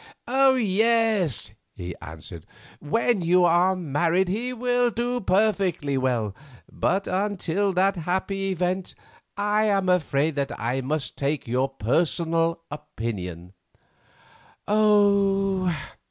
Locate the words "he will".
4.29-4.89